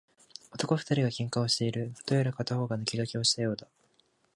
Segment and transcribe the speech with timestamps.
[0.53, 1.93] 男二人が喧嘩をしている。
[2.07, 3.67] どうやら片方が抜け駆けをしたようだ。